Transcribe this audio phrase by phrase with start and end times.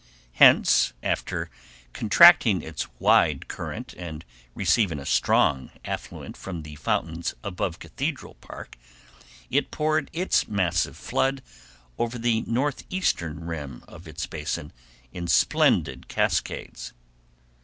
[0.33, 1.51] Hence, after
[1.93, 8.79] contracting its wide current and receiving a strong affluent from the fountains about Cathedral Peak,
[9.51, 11.43] it poured its massive flood
[11.99, 14.73] over the northeastern rim of its basin
[15.13, 16.93] in splendid cascades.